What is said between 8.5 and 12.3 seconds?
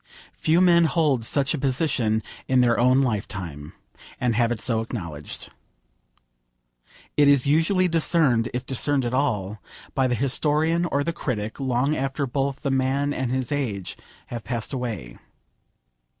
if discerned at all, by the historian, or the critic, long after